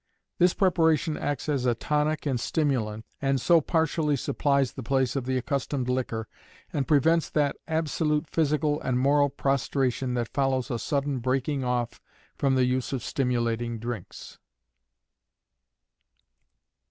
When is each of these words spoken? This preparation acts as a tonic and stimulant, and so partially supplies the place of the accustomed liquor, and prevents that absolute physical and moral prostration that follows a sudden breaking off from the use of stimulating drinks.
This 0.39 0.55
preparation 0.55 1.15
acts 1.15 1.47
as 1.47 1.67
a 1.67 1.75
tonic 1.75 2.25
and 2.25 2.39
stimulant, 2.39 3.05
and 3.21 3.39
so 3.39 3.61
partially 3.61 4.15
supplies 4.15 4.71
the 4.71 4.81
place 4.81 5.15
of 5.15 5.27
the 5.27 5.37
accustomed 5.37 5.89
liquor, 5.89 6.27
and 6.73 6.87
prevents 6.87 7.29
that 7.29 7.55
absolute 7.67 8.25
physical 8.27 8.81
and 8.81 8.97
moral 8.97 9.29
prostration 9.29 10.15
that 10.15 10.33
follows 10.33 10.71
a 10.71 10.79
sudden 10.79 11.19
breaking 11.19 11.63
off 11.63 12.01
from 12.35 12.55
the 12.55 12.65
use 12.65 12.91
of 12.93 13.03
stimulating 13.03 13.77
drinks. 13.77 14.39